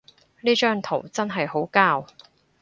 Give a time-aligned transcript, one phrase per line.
[0.41, 2.07] 呢張圖真係好膠